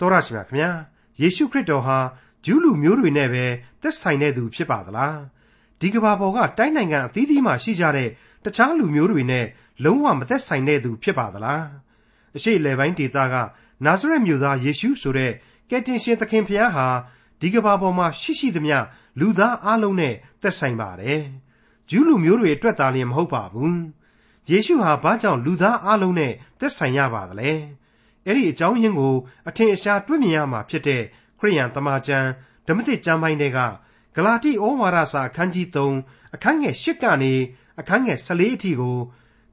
[0.00, 0.70] တော်ရရှိမြခင်ဗျာ
[1.20, 1.98] ယေရှုခရစ်တော်ဟာ
[2.44, 3.44] ဂျူးလူမျိုးတွေနဲ့ပဲ
[3.82, 5.18] သက်ဆိုင်တဲ့သူဖြစ်ပါသလား
[5.80, 8.08] ဒီကမ္ဘာပေါ်ကတိုင်းနိုင်ငံအသီးသီးမှာရှိကြတဲ့
[8.44, 9.46] တခြားလူမျိုးတွေနဲ့
[9.84, 11.64] လုံးဝမသက်ဆိုင်တဲ့သူဖြစ်ပါသလား
[12.36, 13.34] အရှိလေပိုင်းဒေသက
[13.84, 15.32] နာဇရက်မြို့သားယေရှုဆိုတဲ့
[15.70, 16.88] ကယ်တင်ရှင်သခင်ဖျားဟာ
[17.40, 18.78] ဒီကမ္ဘာပေါ်မှာရှိရှိသမျှ
[19.20, 21.22] လူသားအလုံးနဲ့သက်ဆိုင်ပါတယ်
[21.90, 23.80] ဂျူးလူမျိုးတွေအတွက်သာလျှင်မဟုတ်ပါဘူး
[24.50, 27.52] ယေရှုဟာဘာကြောင့်လူသားအလုံးနဲ့သက်ဆိုင်ရပါသလဲ
[28.28, 29.14] အဲ့ဒီအကြောင်းရင်းကို
[29.48, 31.02] အထင်အရှားတွေ့မြင်ရမှာဖြစ်တဲ့
[31.38, 32.28] ခရိယန်တမန်ကျမ်း
[32.66, 33.58] ဓမ္မသစ်ကျမ်းပိုင်းတွေက
[34.14, 37.34] ဂလာတိဩဝါဒစာအခန်းကြီး3အခန်းငယ်8ကနေ
[37.80, 38.96] အခန်းငယ်14အထိကို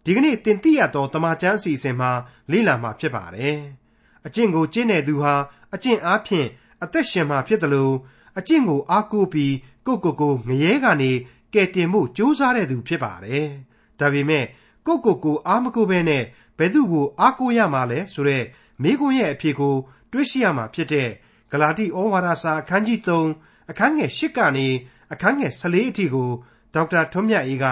[0.04, 2.12] ဒီကနေ့တင်ပြရတော့တမန်ကျမ်းအစီအစဉ်မှာ
[2.52, 3.58] လေ့လာမှာဖြစ်ပါတယ်။
[4.26, 5.34] အကျင့်ကိုကျင့်တဲ့သူဟာ
[5.74, 6.48] အကျင့်အားဖြင့်
[6.84, 7.94] အသက်ရှင်မှာဖြစ်တယ်လို့
[8.38, 9.54] အကျင့်ကိုအားကိုးပြီး
[9.86, 11.12] ကိုကိုကိုငရဲကနေ
[11.54, 13.48] ကယ်တင်ဖို့ကြိုးစားတဲ့သူဖြစ်ပါတယ်။
[14.00, 14.46] ဒါပေမဲ့
[14.86, 16.24] ကိုကိုကိုအားမကိုးဘဲနဲ့
[16.58, 18.46] ဘယ်သူကိုအားကိုးရမှာလဲဆိုတော့
[18.84, 19.76] မိခွန်းရဲ့အဖြေကို
[20.12, 21.10] တွေးရှိရမှာဖြစ်တဲ့
[21.52, 24.68] ဂလာတိဩဝါဒစာအခန်းကြီး3အခန်းငယ်8ကနေ
[25.14, 26.30] အခန်းငယ်14အထိကို
[26.74, 27.66] ဒေါက်တာထွန်းမြတ်အေးက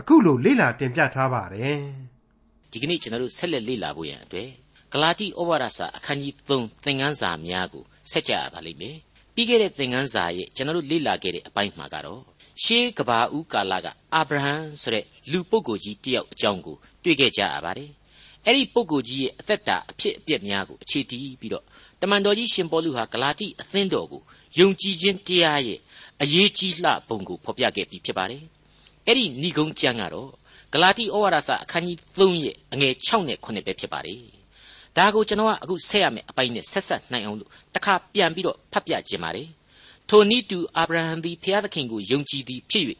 [0.00, 1.78] အခုလိုလေ့လာတင်ပြထားပါတယ်။
[2.72, 4.50] ဒီကနေ့ကျွန်တော်တို့ဆက်လက်လေ့လာဖို့ရန်အတွက်
[4.92, 8.96] ဂလာတိဩဝါဒစာအခန်းကြီး3သင်ခန်းစာများကိုဆက်ကြရပါလိမ့်မယ်။
[9.34, 12.20] ပြီးခဲ့တဲ့သင်ခန်းစာရဲ့ကျွန်တော်တို့လေ့လာခဲ့တဲ့အပိုင်းမှာကတော့
[12.64, 17.90] ရှေးကဘာဦးကာလကအာဗြဟံဆိုတဲ့လူပုဂ္ဂိုလ်ကြီးတယောက်အကြောင်းကိုတွေ့ခဲ့ကြရပါတယ်။
[18.46, 21.64] အဲ့ဒီပုဂ္ဂိုလ်ကြီးရဲ့အသက်တာအဖြစ်အပျက်များကိုအခြေတည်ပြီးတော့
[22.00, 24.22] တမန်တော်ကြီးရှင်ပေါလုဟာဂလာတိအသင်းတော်ကို
[24.58, 25.78] ယုံကြည်ခြင်းတရားရဲ့
[26.22, 28.42] အရေးကြီးလှပုံကိုဖော်ပြခဲ့ပြီးဖြစ်ပါတယ်။
[29.06, 30.30] အဲ့ဒီဏိဂုံးကျမ်းကတော့
[30.72, 34.20] ဂလာတိဩဝါဒစာအခန်းကြီး3ရဲ့အငယ်6နဲ့9ပဲဖြစ်ပါတယ်။
[34.96, 39.48] ဒါကိုကျွန်တော်ကအခုဆက်ရမယ်အပိုင်းနဲ့ဆက်ဆက်နိုင်အောင်လို့တစ်ခါပြန်ပြီးတော့ဖတ်ပြခြင်းပါတယ်။
[40.08, 42.84] ထိုနည်းတူအာဗြဟံသည်ဖျားသခင်ကိုယုံကြည်သည်ဖြစ်၍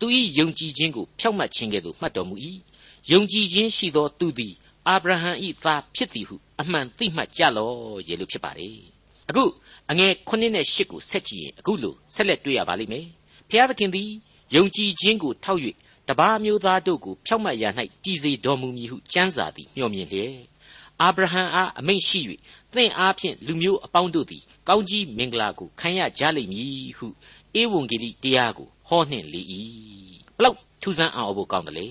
[0.00, 0.06] သူ၏
[0.38, 2.34] ယုံကြည်ခြင်းကိုဖြောက်မှတ်ခြင်းကဲ့သို့မှတ်တော်မူ၏။
[3.12, 4.54] ယုံကြည်ခြင်းရှိသောသူသည်
[4.88, 5.30] အာဗြဟံ၏
[5.62, 8.78] သားဖြစ်သည်ဟုအမှန်သိမှတ်ကြလော့ရေလို့ဖြစ်ပါတယ်
[9.28, 9.44] အခု
[9.90, 13.06] အငယ်9နဲ့10ကိုဆက်ကြည့်ရင်အခုလို့ဆက်လက်တွေ့ရပါလိမ့်မယ်
[13.50, 14.10] ဖျားသခင်သည်
[14.54, 15.60] ယုံကြည်ခြင်းကိုထောက်၍
[16.08, 17.64] တပါးမျိုးသားတို့ကိုဖြောက်မှတ်ရ၌
[18.04, 20.36] တည်စေတော်မူမည်ဟုကြံစာသည်မျှော်မြင်လျက်
[21.02, 22.20] အာဗြဟံအားအမိန့်ရှိ၍
[22.74, 27.06] သင်အားဖြင့်လူမျိုးအပေါင်းတို့သည်ကောင်းကြီးမင်္ဂလာကိုခံရကြလိမ့်မည်ဟု
[27.60, 29.42] ဧဝံဂေလိတရားကိုဟောနှင့်လေ၏
[30.36, 31.88] ဘလောက်ထူးဆန်းအောင်ဖို့ကောင်းတယ်လေ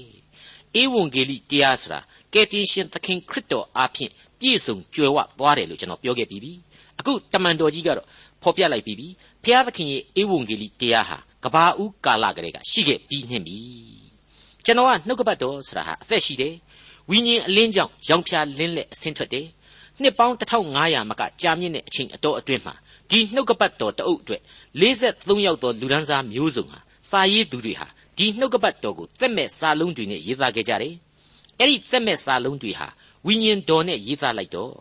[0.81, 1.99] ဧဝံဂေလိတရားဆိုတာ
[2.35, 6.51] ကယ်တင်ရှင်သခင်ခရစ်တော်အားဖြင့်ပြည့်စုံကြွယ်ဝသွားတယ်လို့ကျွန်တော်ပြောခဲ့ပြီးပြီ
[6.99, 8.07] အခုတမန်တော်ကြီးကတော့
[8.43, 9.07] ဖော်ပြလိုက်ပြီးပြီ
[9.43, 13.57] ဖျားသခင်ရဲ့ဧဝံဂေလိတရားဟာကဘာဦးကာလကလေးကရှိခဲ့ပြီးနှင့်ပြီ
[14.65, 16.53] ကျွန်တော်ကနှုတ်ကပတ်တော်ဆိုတာဟာအသက်ရှိတယ်
[17.09, 19.47] ဝိညာဉ်အလင်းကြောင့်ရောင်ဖြာလင်းလက်အဆင်းထွက်တယ်
[20.01, 20.35] နှစ်ပေါင်း
[20.71, 22.73] 1500မကကြာမြင့်တဲ့အချိန်အတော်အတွင်းမှာ
[23.09, 24.41] ဒီနှုတ်ကပတ်တော်တအုပ်အတွက်
[24.81, 26.79] 53ယောက်သောလူဒန်းစားမျိုးစုံဟာ
[27.09, 30.95] စာရေးသူတွေဟာဒီနှုတ်ကပတ်တော်ကိုသက်မဲ့စာလုံးတွေနဲ့ရေးသားခဲ့ကြတယ်
[31.59, 32.87] အဲ့ဒီသက်မဲ့စာလုံးတွေဟာ
[33.25, 34.73] ဝိညာဉ်တော်နဲ့ရေးသားလိုက်တော့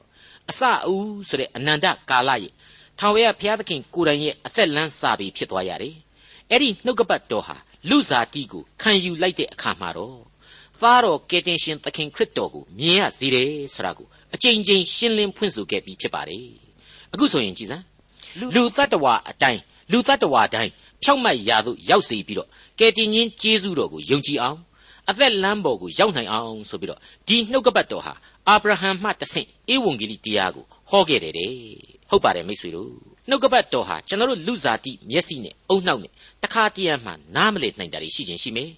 [0.50, 2.52] အစအဦးဆိုတဲ့အနန္တကာလရဲ့
[2.98, 5.94] ထာဝရဘုရားသခင်ကိုယ်တိုင်ရဲ့အသက်လန်းစာပေဖြစ်သွားရတယ်
[6.50, 7.56] အဲ့ဒီနှုတ်ကပတ်တော်ဟာ
[7.88, 10.18] လူစားတီကိုခံယူလိုက်တဲ့အခါမှာတော့
[10.80, 16.46] သားတော်ကယ်တင်ရှင်သခင်ခရစ်တော်ကိုမြင်ရစေတယ်ဆိုတာကိုအကြိမ်ကြိမ်ရှင်းလင်းဖွင့်ဆိုခဲ့ပြီးဖြစ်ပါတယ်
[17.12, 17.84] အခုဆိုရင်ကြည်စမ်း
[18.54, 19.60] လူတ attva အတိုင်း
[19.92, 20.70] လူတ attva အတိုင်း
[21.02, 22.48] ဖြောက်မှတ်ရာသို့ရောက်စေပြီးတော့
[22.78, 24.58] ကယ်တင်ရှင်ကျေးဇူးတော်ကိုယုံကြည်အောင်
[25.10, 28.14] အသက်လမ်းပေါ်ကိုရောက်နိုင်အောင်ဆိုပြီးတော့ဒီနှုတ်ကပတ်တော်ဟာ
[28.48, 31.52] အာဗြဟံမှတဆင့်ဧဝံဂေလိတရားကိုဟောခဲ့တယ်တဲ့
[32.10, 32.90] ဟုတ်ပါတယ်မိတ်ဆွေတို့
[33.28, 38.70] နှုတ်ကပတ်တော်ဟာကျွန်တော်တို့လူစားတိမျက်စိနဲ့အုံနှောက်နဲ့တခါတည်းမှနားမလည်နိုင်တာရှိခြင်းရှိမယ်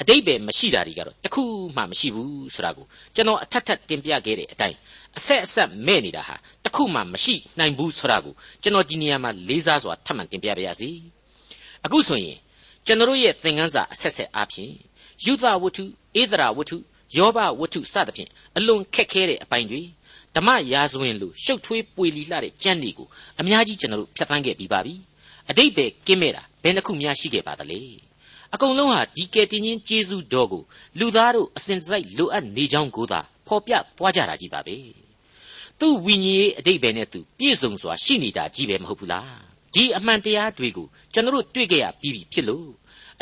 [0.00, 1.42] အတိတ်ပဲမရှိတာတွေကတော့တခု
[1.76, 4.76] မှမရှိဘူးဆိုတာကိုကျွန်တော်အထက်ထက်တင်ပြခဲ့တဲ့အတိုင်း
[5.18, 10.90] အဆက်အဆက်မဲ့နေတာဟာတခုမှမရှိနိုင်ဘူးဆိုတာကိုကျွန်တော်ဒီနေရာမှာလေးစားစွာထပ်မံတင်ပြပါရစေ
[11.84, 12.38] အခုဆိုရင်
[12.86, 14.72] ကျွန်တော်ရဲ့သင်ခန်းစာအဆက်ဆက်အားဖြင့်
[15.24, 15.84] ယူသဝတ္ထု
[16.20, 16.76] ဧဒရာဝတ္ထု
[17.16, 19.82] ယောဘဝတ္ထုစသဖြင့်အလွန်ခက်ခဲတဲ့အပိုင်းတွေ
[20.36, 23.08] ဓမ္မရာဇဝင်လိုရှုပ်ထွေးပွေလီလှတဲ့ကြမ်းတွေကို
[23.40, 24.94] အများကြီးကျွန်တော်တို့ဖြတ်သန်းခဲ့ပြီးပါပြီ
[25.50, 27.80] အတိတ်ပဲကင်းမဲ့တာဘယ်နှခုများရှိခဲ့ပါသလဲ
[28.54, 30.62] အကုန်လုံးဟာဒီကယ်တင်ရှင်ကျေးဇူးတော်ကို
[30.98, 34.76] လူသားတို့အစဉ်တစိုက်လိုအပ်နေကြောင်းကိုသာဖော်ပြသွားကြတာကြီးပါပဲ
[35.80, 39.28] သူ့ဝိညာဉ်ရေးအတိတ်ပဲနဲ့သူပြည့်စုံစွာရှိနေတာကြီးပဲမဟုတ်ဘူးလား
[39.74, 42.68] ဒီအမှန်တရားတွေကိုကျွန်တော်တို့တွေ့ကြရပြီးပြီဖြစ်လို့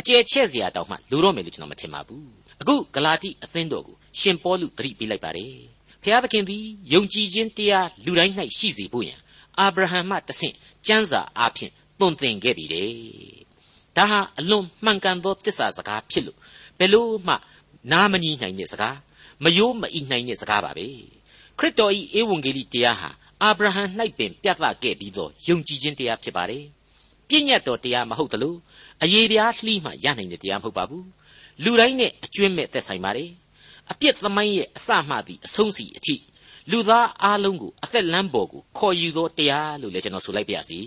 [0.00, 2.26] အကျယ်ချဲ့စရာတောင်မှလိုတော့မယ်လို့ကျွန်တော်မထင်ပါဘူး
[2.60, 5.56] အခုဂလာတိအသင်းတော်ကိုရှင်ပေါလုသတိပေးလိုက်ပါတယ်
[6.02, 9.14] ဖျားသခင်သည်ယုံကြည်ခြင်းတရားလူတိုင်း၌ရှိစေဖို့ယံ
[9.58, 10.54] အာဗြဟံမှတဆင့်
[10.86, 12.90] ကျမ်းစာအားဖြင့်သွန်သင်ခဲ့ပြီတဲ့
[13.96, 16.38] ဒါဟာအလွန်မှန်ကန်သောတစ္ဆာစကားဖြစ်လို့
[16.78, 17.34] ဘယ်လို့မှ
[17.92, 18.96] နားမငြီးနိုင်တဲ့စကား
[19.44, 20.86] မယိုးမအီနိုင်တဲ့စကားပါပဲ
[21.58, 23.10] ခရစ်တော်၏ဧဝံဂေလိတရားဟာ
[23.42, 23.82] အာဗြဟံ၌
[24.18, 26.64] ပင်ပြသခဲ့ပြီးသောယုံကြည်ခြင်းတရားဖြစ်ပါတယ်
[27.28, 28.54] ပြည့်ညတ်တော်တရားမဟုတ်သလို
[29.02, 31.06] အရေးပြားလှီးမှရနိုင်တဲ့တရားမဟုတ်ပါဘူး
[31.64, 33.30] လူတိုင်းနဲ့အကျွင့်မဲ့သက်ဆိုင်ပါတယ်
[33.90, 36.16] အပြစ်သမိုင်းရဲ့အစမှသည်အဆုံးစီအထိ
[36.70, 40.80] လူသားအားလုံးကိုအသက်လမ်းပေါ်ကိုခေါ်ယူသောတရားလို့လည်းကျွန်တော်ဆိုလိုက်ပါရစေ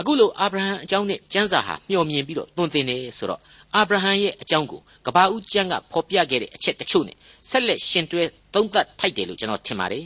[0.00, 3.40] အခုလိုအာဗြဟံအကြောင်းနဲ့ကျမ်းစာဟာမျှော်မြင်ပြီးတော့သွန်သင်နေဆိုတော့
[3.74, 7.16] အာဗြဟံရဲ့အကြောင်းကိုကဘာဦးကျမ်းကဖော်ပြခဲ့တဲ့အချက်တချို့နဲ့
[7.50, 8.22] ဆက်လက်ရှင်တွဲ
[8.54, 10.04] သုံးသပ်ထိုက်တယ်လို့ကျွန်တော်ထင်ပါတယ်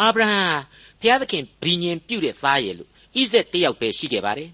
[0.00, 0.40] အာဗြဟံ
[1.00, 2.88] ဘုရားသခင်ဗြိညင်ပြုတဲ့သားရဲ့လို့
[3.18, 4.50] ဣဇက်တယောက်ပဲရှိခဲ့ပါတယ်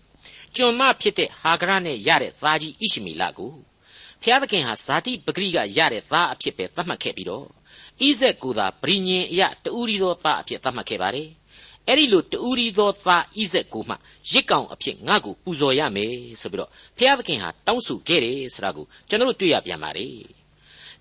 [0.56, 3.52] ကျွန်မဖြစ်တဲ့ဟာဂရနဲ့ရတဲ့သားကြီးဣရှမီလကို
[4.22, 7.46] ဘုရားသခင်ဟာဇာတိပဂရိကရတဲ့သားအဖြစ်ပဲသတ်မှတ်ခဲ့ပြီးတော့
[8.00, 11.28] ဣဇက်ကိုသာဗြိညင်အရတူရီသောသားအဖြစ်သတ်မှတ်ခဲ့ပါတယ်
[11.86, 13.94] အဲ့ဒီလိုတူရီသောသားဣဇက်ကိုမှ
[14.30, 20.12] ရစ်ကောင်အဖြစ်ငါ့ကိုပူဇော်ရမယ်ဆိုပြီးတော့ဘုရားသခင်ဟာတောင်းဆိုခဲ့တယ်ဆိုတာကိုကျွန်တော်တို့တွေ့ရပြန်ပါတယ်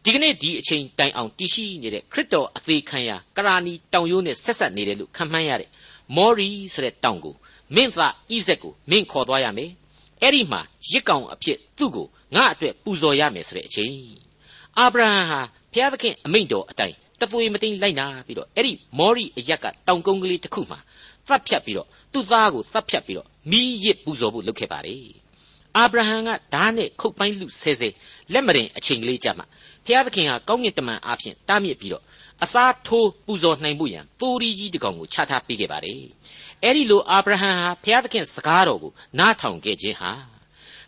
[0.04, 5.70] ဒီကနေ့ဒီအချိန်တိုင်အောင်တည်ရှိနေတဲ့ခရစ်တော်အသေးခံရကရာနီတောင်ရိုးနဲ့ဆက်ဆက်နေတယ်လို့ခံမှန်းရတဲ့
[6.16, 7.36] မော်ရီဆိုတဲ့တောင်ကို
[7.76, 9.72] မင်းသားဣဇက်ကိုမင်းခေါ်သွားရမယ်
[10.22, 10.62] အဲ့ဒီမှာ
[10.92, 13.96] ရစ်ကောင်အဖြစ်သူ့ကိုငါအတွက်ပူဇော်ရမယ်ဆိုတဲ့အချိန်
[14.78, 15.40] အာဗြဟံဟာ
[15.74, 20.80] ဘုရားသခင်အမိန့်တော်အတိုင်းတပွေမတိန်လိုက်နာပြီးတော့အဲ့ဒီမောရီအရက်ကတောင်ကုန်းကလေးတစ်ခုမှာ
[21.28, 25.08] သတ်ဖြတ်ပြီးတော့သူ့သားကိုသတ်ဖြတ်ပြီးတော့မိရစ်ပူဇော်ဖို့လုပ်ခဲ့ပါတယ်
[25.78, 27.90] အာဗြဟံကဓာတ်နဲ့ခုတ်ပိုင်းလူဆဲဆဲ
[28.34, 29.44] လက်မရင်အချိန်ကလေးကြာမှ
[29.86, 32.04] ဘုရားသခင်ဟာကောင်းကင်တမန်အားဖြင့်တားမြစ်ပြီးတော့
[32.44, 36.02] အစားထိုးပူဇော်နိုင်မှုရန်သိုးရီကြီးတစ်ကောင်ကိုချထားပေးခဲ့ပါတယ်
[36.64, 40.12] အဲ့ဒီလိုအာဗြဟံဟာဘုရားသခင်စကားတော်ကိုနားထောင်ခဲ့ခြင်းဟာ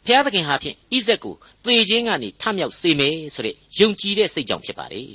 [0.05, 5.11] ဘုရားသခင်ဟာဖြင့်ဣဇက်ကိုသေခြင်းကနေထမြောက်စေမယ်ဆိုတဲ့ယုံကြည်တဲ့စိတ်ကြောင့်ဖြစ်ပါတယ်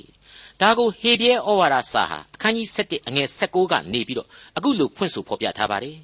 [0.61, 5.97] ဒါကိုဟေပြဲဩဝါဒစာဟာအခန်းကြီး7အငယ်16ကနေပြီးတော့အခုလိုဖွင့်ဆိုဖော်ပြထားပါတယ်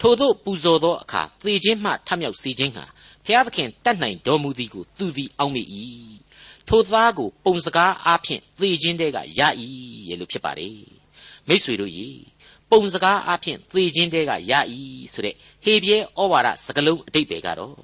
[0.00, 2.84] ထို့သောပူဇော်သောအခါသေခြင်းမှထမြောက်စေခြင်းဟာ
[3.24, 5.66] ဘုရားသခင်တတ်နိုင်တော်မူသည်ကိုသူသည်အောက်မေ့၏
[6.74, 9.40] ထိုသားကိုပုံစကားအားဖြင့်သေခြင်းတဲကရ၏
[10.08, 10.76] ရဲ့လို့ဖြစ်ပါတယ်
[11.48, 12.08] မိษွေတို့ဤ
[12.70, 14.52] ပုံစကားအားဖြင့်သေခြင်းတဲကရ၏
[15.12, 15.34] ဆိုတဲ့
[15.64, 17.74] ဟေပြဲဩဝါဒစကလုံးအတိတ်ပဲကတော့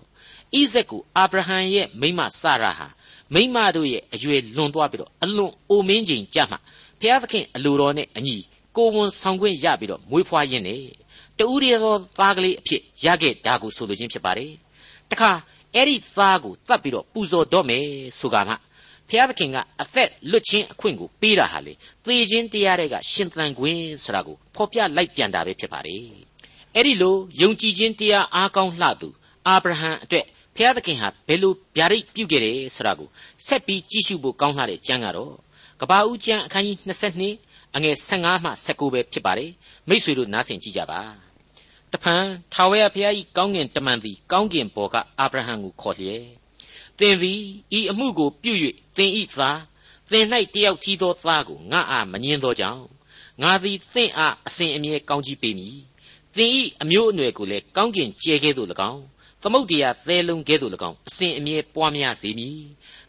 [0.56, 2.88] ဣဇက်ကိုအာဗြဟံရဲ့မိမစရာဟာ
[3.34, 6.58] မိမတို့ရဲ့အရွယ်လွန်သွားပြီးတော့အလွန်အိုမင်းချိန်ကြမှာ
[7.00, 8.36] ဘုရားသခင်အလိုတော်နဲ့အညီ
[8.76, 10.82] ကိုဝန်ဆောင်ခွင့်ရပြီးတော့မွေးဖွားရင်းနဲ့
[11.38, 14.52] တူရီသောသားကလေးအဖြစ်ရခဲ့တာကိုဆိုလိုခြင်းဖြစ်ပါတယ်
[15.10, 15.30] တခါ
[15.74, 17.84] အဲ့ဒီသားကိုတတ်ပြီးတော့ပူဇော်တော့မယ်
[18.18, 18.54] ဆိုကမှ
[19.08, 21.72] ဘုရားသခင်ကအသက်လွတ်ခြင်းအခွင့်ကိုပေးတာဟာလေ
[22.04, 26.02] သေခြင်းတရားတွေကရှင်သန်ခွင့်ဆိုတာကိုဖော်ပြလိုက်ပြန်တာပဲဖြစ်ပါတယ်
[26.74, 29.08] အဲ့ဒီလိုယုံကြည်ခြင်းတရားအားကောင်းလှသူ
[29.46, 30.26] အာဗြဟံအတွက်
[30.56, 33.08] ဘုရားသခင်ဟာဘယ်လိုဗျာဒိတ်ပြုခဲ့တယ်ဆိုတာကို
[33.46, 35.34] ဆက်ပြီးကြည့်ရှုဖို့ကောင်းလှတဲ့ကျမ်းကတော့
[35.80, 39.50] ကဘာဦးကျမ်းအခန်းကြီး22အငယ်15မှ19ပဲဖြစ်ပါတယ်
[39.88, 41.00] မိษွေတို့နားဆင်ကြည့်ကြပါ
[41.92, 46.24] တဖန်ထာဝရဘုရား၏ကောင်းကင်တမန်သည်ကောင်းကင်ဘော်ကအာဗြဟံကိုခေါ်လျက်
[46.98, 47.40] သင်သည်
[47.78, 48.52] ဤအမှုကိုပြု၍
[48.98, 49.60] သင်ဤသား
[50.10, 52.84] သင်၌တယောက်ထီးသောသားကိုငါအားမငင်းသောကြောင့်
[53.42, 55.78] ငါသည်သင်အားအစဉ်အမြဲကောင်းကြီးပေးမည်
[56.36, 59.02] သင်ဤအမျိုးအနွယ်ကိုလည်းကောင်းကင်ကျဲကဲ့သို့၎င်း
[59.42, 62.60] သမုတ်တရားသဲလုံးကဲ့သို့၎င်းအစဉ်အမြဲပွားများစေမည်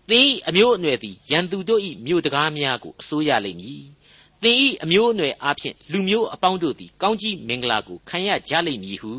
[0.09, 3.83] သင်ဤအမျိုးအနွယ်သည်ရန်သူတို့ဤမြို့တကားများကိုအစိုးရလိမ့်မည်
[4.44, 9.13] သင်ဤအမျိုးအနွယ်အဖျင်လူမျိုးအပေါင်းတို့သည်ကောင်းကြီးမင်္ဂလာကိုခံရကြလိမ့်မည်ဟု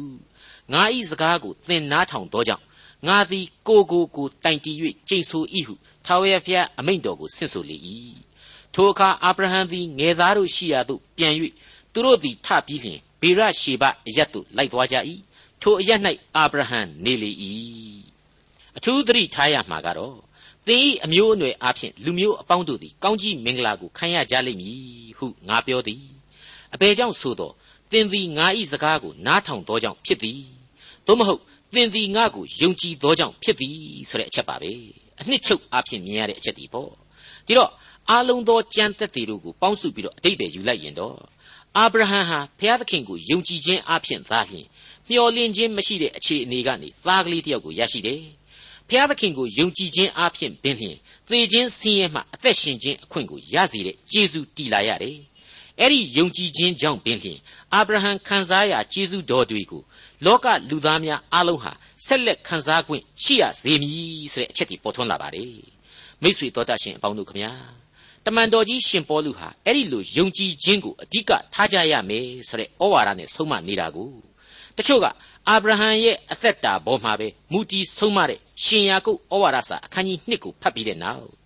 [0.72, 2.64] ငါဤစကားကိုသင်နားထောင်သောကြောင့်
[3.08, 4.72] ငါသည်ကိုကိုကိုတိုင်တီ၍
[5.08, 5.74] ကြိတ်ဆို၏ဟု
[6.10, 7.76] ထာဝရဘုရားအမိန့်တော်ကိုဆင့်ဆိုလေ၏
[8.74, 11.34] ထိုအခါအာဗြဟံသည်ငယ်သားတို့ရှိရာသို့ပြန်၍
[11.92, 14.96] သူတို့သည်ထပြီးလျှင်ဗေရရှေဘအရတ်သို့လိုက်သွားကြ၏
[15.62, 16.00] ထိုအရတ်၌
[16.36, 17.30] အာဗြဟံနေလေ၏
[18.76, 20.16] အထူးသတိထားရမှာကတော့
[20.66, 24.78] သင်၏အမျိုးအနွယ်အဖျင်လူမျိုးအပေါင်းတို့သည်ကောင်းကြီးမင်္ဂလာကိုခံရကြလိမ့်မည်
[25.18, 26.02] ဟုငါပြောသည်
[26.74, 27.54] အဘယ်ကြောင့်ဆိုတော့
[27.90, 30.40] သင်သည်ငါ၏စကားကိုနားထောင်သောကြောင့်ဖြစ်သည်
[31.06, 31.40] သို့မဟုတ်
[31.74, 33.76] သင်သည်ငါ့ကိုယုံကြည်သောကြောင့်ဖြစ်သည်
[34.08, 36.90] ဆိုတဲ့အချက်ပါပဲ အနှစ်ချုပ်အဖြစ်မြင်ရတဲ့အချက်ဒီပေါ့
[37.46, 37.70] ဒီတော့
[38.10, 41.16] အားလုံးသောကြံသက်တွေတို့ကိုပေါင်းစုပြီးတော့အတိတ်ပဲယူလိုက်ရင်တော့
[41.76, 44.66] အာဗြဟံဟာဘုရားသခင်ကိုယုံကြည်ခြင်းအဖြစ်သာလျှင်
[45.08, 48.22] မျှော်လင့်ခြင်းမရှိတဲ့အခြေအနေကနေသားကလေးတယောက်ကိုရရှိတယ်
[48.88, 50.96] ဘုရားသခင်ကိုယုံကြည်ခြင်းအဖြစ်ပင်လျှင်
[51.28, 55.16] သေခြင်းဆင်းရဲမှအသက်ရှင်ခြင်းအခွင့်ကိုရစေတဲ့ကျေးဇူးတည်လာရတယ်
[55.78, 57.38] အဲ့ဒီယုံကြည်ခြင်းကြောင့်ပင်လျှင်
[57.74, 59.82] အာဗြဟံခံစားရကျေးဇူးတော်တွေကို
[60.24, 61.72] လောကလူသားများအလုံးဟာ
[62.06, 62.88] ဆက်လက်ခံစား권
[63.22, 65.54] ရှိရစေမည်ဆိုတဲ့အချက်ဒီပေါ်ထွန်းလာပါတယ်
[66.22, 67.52] မိတ်ဆွေတော်တတ်ရှင်အပေါင်းတို့ခမညာ
[68.26, 74.10] တမန်တော်ကြီးရှင်ပေါလုဟာအဲ့ဒီလိုယုံကြည်ခြင်းကိုအဓိကထားကြရမယ်ဆိုတဲ့ဩဝါဒနဲ့ဆုံးမနေတာကို
[74.76, 75.06] တချို့က
[75.48, 81.39] အာဗြဟံရဲ့အသက်တာပေါ်မှာပဲမူတည်ဆုံးမတဲ့ရှင်ယာကုပ်ဩဝါဒစာအခန်းကြီး1ကိုဖတ်ပြီးတဲ့နောက်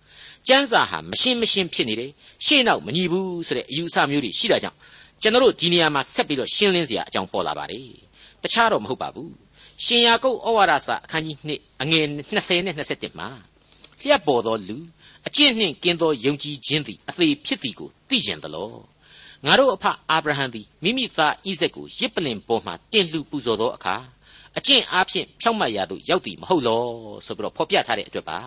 [0.47, 2.11] ကျမ်းစာဟာမရှင်းမရှင်းဖြစ်နေတယ်
[2.45, 4.77] ရှေ့နောက်မညီဘူးဆိုတဲ့အယူအဆမျိုးတွေရှိတာကြောင့်
[5.21, 7.89] ကျွန်တော်တို့ဒီနေရာမှာဆက်ပြီးတော့ရှင်းလင်းစရာအကြောင်းပေါ်လာပါတယ်
[8.43, 9.31] တခြားတော့မဟုတ်ပါဘူး
[9.83, 13.27] ရှင်ယာကုပ်ဩဝါဒစာအခန်းကြီး2အငယ်20နဲ့21မှာ
[14.01, 14.77] လျှက်ပေါ်သောလူ
[15.27, 18.69] အကျင့်နှင့်ကင်းသောယုံကြည်ခြင်းသည်အသေးဖြစ်သည်ကိုသိကျင်သလော
[19.45, 23.95] ငါတို့အဖအာဗြဟံသည်မိမိသားဣဇက်ကိုရစ်ပလင်ပေါ်မှတင်လှူပူဇော်သောအခါ
[24.57, 26.85] အကျင့်အားဖြင့်ဖြောင့်မတ်ရာသို့ရောက်သည်မဟုတ်လော
[27.25, 28.39] ဆိုပြီးတော့ဖော်ပြထားတဲ့အတွက်ပါ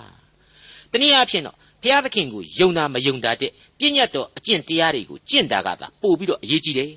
[0.92, 6.90] တနည်းအားဖြင့်တော့ ဘုရားသခင်ကိုယုံတာမယုံတာတဲ့ပြည့်ညတ်တော်အကျင့်တရားတွေကိုကျင့်တာကသာပို့ပြီးတော့အရေးကြီးတယ်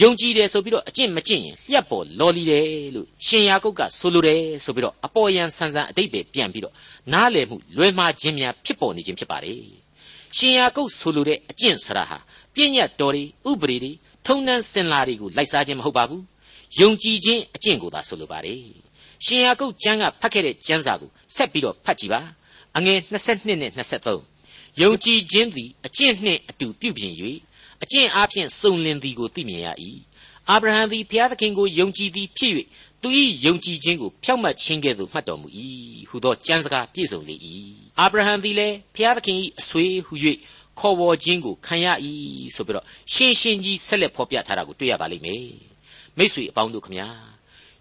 [0.00, 6.74] ယုံကြည်တယ်ဆိုပြီးတော့အကျင့်မကျင့်ရင်လျှက်ပေါ်လော်လီတယ်လို့ရှင်ယာကုတ်ကဆိုလိုတယ်ဆိုပြီးတော့အပေါ်ယံဆန်းဆန်းအတိတ်ပဲပြန်ပြီးတော့
[7.12, 9.60] နားလည်မှုလွဲမှားခြင်းများဖြစ်ပေါ်နေခြင်းဖြစ်ပါတယ်
[10.36, 12.18] ရှင်ယာကုတ်ဆိုလိုတဲ့အကျင့်ဆရာဟာ
[12.54, 13.92] ပြည့်ညတ်တော်တွေဥပဒေတွေ
[14.26, 16.22] ထုံနှန်းစင်လာတွေကိုလိုက်စားခြင်းမဟုတ်ပါဘူး
[16.80, 18.60] ယုံကြည်ခြင်းအကျင့်ကိုသာဆိုလိုပါတယ်
[19.24, 22.20] ရှင်ယာကုတ်ကျမ်းကဖတ်ခဲ့တဲ့ကျမ်းစာကိုဆက်ပြီးတော့ဖတ်ကြည့်ပါ
[22.76, 27.12] အငယ်22နဲ့23ယုံကြည်ခြင်းသည်အကျင့်နှင့်အတူပြုပြင်၍
[27.82, 29.68] အကျင့်အားဖြင့်စုံလင်သည်ကိုသိမြင်ရ၏
[30.50, 32.52] အာဗြဟံသည်ဘုရားသခင်ကိုယုံကြည်သည်ဖြစ်၍
[33.02, 33.08] သူ၏
[33.46, 35.48] ယုံကြည်ခြင်းကိုဖြောက်မှတ်ခြင်းကဲ့သို့မှတ်တော်မူ၏
[36.08, 37.36] ဟုသောကျမ်းစကားပြည့်စုံလေ၏
[37.98, 40.14] အာဗြဟံသည်လည်းဘုရားသခင်၏အဆွေဟု၍
[40.80, 41.86] ခေါ်ဝေါ်ခြင်းကိုခံရ၏
[42.54, 45.46] ဆိုပြီးတော့ရှင်းရှင်းကြီးဆက်လက်ဖော်ပြထားတာကိုတွေ့ရပါလိမ့်မယ်
[46.16, 47.08] မိတ်ဆွေအပေါင်းတို့ခမညာ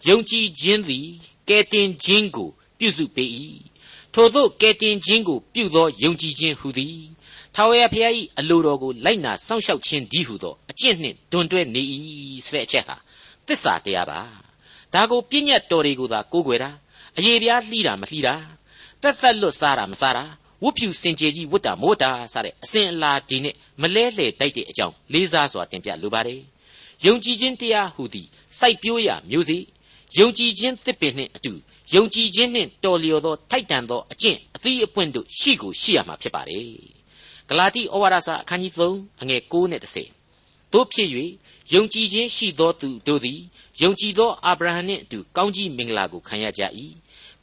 [0.08, 1.08] ယုံကြည်ခြင်းသည်
[1.50, 3.30] ကယ်တင်ခြင်းကိုပြုစုပေး၏
[4.14, 6.98] ထို့သောကယ်တင်ခြင်းကိုပြုသောယုံကြည်ခြင်းဟူသည်
[7.56, 11.82] ထာဝရဘုရား၏အလိုတော်ကိုလိုက်နာစောင့်ရှောက်ခြင်းဒီဟုသောအကျင့်နှင့်တွန်တွဲနေ၏
[12.46, 12.96] ဆိုတဲ့အချက်ဟာ
[13.48, 14.20] သစ္စာတရားပါ
[14.94, 16.70] ဒါကိုပြည့်ညတ်တော်တွေကိုသာကိုးကွယ်တာ
[17.18, 18.36] အယေပြားလှီးတာမလှီးတာ
[19.02, 20.24] တက်သက်လွတ်စားတာမစားတာ
[20.64, 26.42] ဝတ်ဖြူစင်ကြယ်ကြီးဝတ်တာမို့တာစတဲ့အစဉ်အလာဒီနဲ့မလဲလှဲတိုက်တဲ့အကြောင်းလေးစားစွာတင်ပြလိုပါတယ်
[27.06, 28.28] ယုံကြည်ခြင်းတရားဟူသည်
[28.60, 29.64] စိုက်ပျိုးရာမျိုးစေ့
[30.20, 31.54] ယုံကြည်ခြင်းသစ်ပင်နှင့်အတူ
[31.96, 36.68] ယုံကြည်ခြင်းနှင့်တော်လျော်သောထိုက်တန်သောအကျင့်အသီးအပွင့်တို့ရှိကိုရှိရမှာဖြစ်ပါတယ်
[37.50, 39.82] ဂလာတိဩဝါဒစာအခန်းကြီး3အငယ်9နဲ့
[40.26, 41.10] 10တို့ဖြစ်၍
[41.74, 43.40] ယုံကြည်ခြင်းရှိသောသူတို့သည်
[43.82, 46.64] ယုံကြည်သောအာဗြဟံနှင့်အတူကောင်းကြီးမင်္ဂလာကိုခံရကြ၏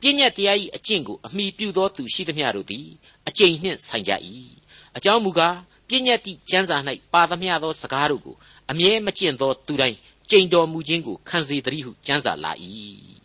[0.00, 2.86] ပြည့်ညတ်တရား၏အကျင့်ကိုအမိပြုသောသူရှိသမျှတို့သည်
[3.28, 4.12] အကျင့်နှင့်ဆိုင်ကြ၏
[4.96, 5.56] အကြောင်းမူကား
[5.88, 6.76] ပြည့်ညတ်သည့်ကျမ်းစာ၌
[7.12, 8.36] ပါသမျှသောစကားတို့ကို
[8.70, 9.96] အမြဲမကျင့်သောသူတိုင်း
[10.30, 12.52] ကြိမ်တော်မူခြင်းကိုခံစေတည်းဟုကျမ်းစာလာ၏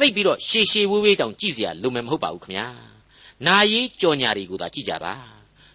[0.04, 2.68] ိပ်ပြီးတော့ရှေရှေဝေးဝေးတောင်ကြည့်เสียလိုမယ်မဟုတ်ပါဘူးခင်ဗျာ
[3.46, 5.14] နာရေးကြော်ညာတွေကိုသာကြည့်ကြပါ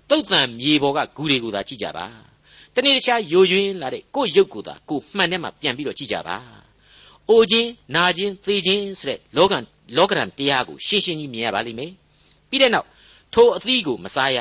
[0.10, 2.06] တုတ်တန်မြေပေါ်ကဂူတွေကိုသာကြည့်ကြပါ
[2.76, 6.38] တနေ့တခြားယိုယွင်းလာတဲ့ကိုယ့်ရုပ်ကိုသာကိုမှန်ထဲမှာပြန်ပြီးတော့ကြည့်ကြပါ
[7.30, 9.54] အိုခြင်းနာခြင်းသေခြင်းဆိုတဲ့လောက
[9.98, 11.92] လောကရန်တရားကိုရှင်းရှင်းကြီးမြင်ရပါလိမ့်မယ်
[12.50, 12.88] ပြီးတဲ့နောက်
[13.34, 14.38] ထိုအသီးကိုမစားရ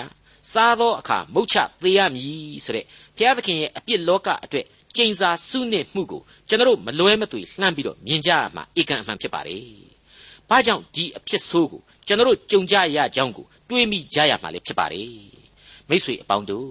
[0.53, 2.85] စားသောအခါမုတ်ချသေးရမည်ဆိုတဲ့
[3.17, 4.67] ဘုရားသခင်ရဲ့အပြစ်လောကအတွက်
[4.98, 9.64] ကျိန်စာစုနှင့်မှုကိုကျွန်တော်မလွဲမသွေလှမ်းပြီးတော့မြင်ကြရမှာဧကန်အမှန်ဖြစ်ပါတယ်။
[10.50, 15.10] ဘာကြောင့်ဒီအဖြစ်ဆိုးကိုကျွန်တော်ကြုံကြရကြောင်းကိုတွေးမိကြရမှာလည်းဖြစ်ပါတယ်။
[15.90, 16.70] မိတ်ဆွေအပေါင်းတို့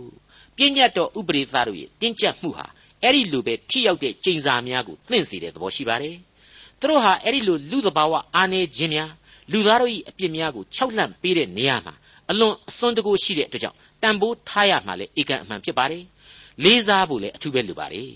[0.57, 2.67] ပြည့်ညတ်တော်ဥပရိသတို့ရဲ့တင်းကျပ်မှုဟာ
[3.03, 6.17] အဲ့ဒီလိုပဲထိရောက်တဲ့ကျိန်စာများကိုသင့်စေတဲ့သဘောရှိပါတယ်။
[6.81, 9.11] သူတို့ဟာအဲ့ဒီလိုလူသဘာဝအာနေခြင်းများ
[9.53, 11.95] လူသားတို့၏အပြစ်များကိုခြောက်လှန့်ပေးတဲ့နေရာမှာ
[12.31, 16.03] အလွန်အစွန်းတကူရှိတဲ့အတွက်ကြောင့်တန်ဖိုးထားရမှာလေဧကန်အမှန်ဖြစ်ပါတယ်
[16.63, 18.13] လေးစားဖို့လည်းအထူးပဲလိုပါတယ်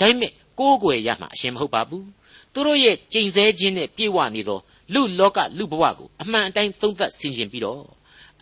[0.00, 2.06] ဒါပေမဲ့ကိုးကွယ်ရမှာအရှင်မဟုတ်ပါဘူး
[2.52, 4.60] သူတို့ရဲ့ကြိမ်ဆဲခြင်းနဲ့ပြေဝနေသော
[4.94, 7.82] လူလောကလူဘဝကိုအမှန်အတိုင်းသုံးသပ်ဆင်ခြင်ပြီးတော့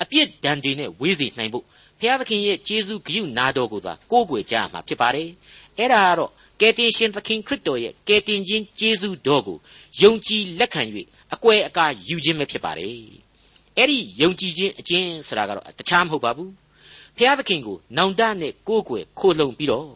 [0.02, 1.64] အပြစ်ဒဏ်တွေနဲ့ဝေးစေနိုင်ဖို့
[2.00, 5.28] ဘုရားသခင်ရဲ့ကျေးဇူးဂရုနာတော်ကိုသာကိုးကွယ်ကြရမှာဖြစ်ပါတယ်
[5.78, 6.30] အဲ့ဒါကတော့
[6.60, 9.58] ကယ်တင်ရှင်သခင်ခရစ်တော်ရဲ့ကယ်တင်ခြင်းကျေးဇူးတော်ကို
[10.00, 10.82] ယုံကြည်လက်ခံ၍
[11.34, 12.94] အကွယ်အကာယူခြင်းပဲဖြစ်ပါတယ်
[13.76, 16.50] အဲ့ဒီယုံကြည်ခြင်းအကျင့်ဆိုတာကတော့တခြားမဟုတ်ပါဘူး
[17.16, 19.90] ဖျားသခင်ကိုနောင်တနဲ့ကိုးကွယ်ခိုလှုံပြီးတော့